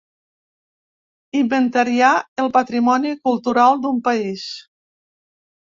Inventariar 1.41 2.09
el 2.45 2.49
patrimoni 2.59 3.15
cultural 3.31 3.81
d'un 3.87 4.05
país. 4.11 4.51